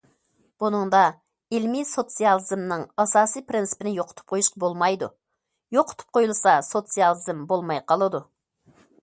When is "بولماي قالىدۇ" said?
7.55-8.25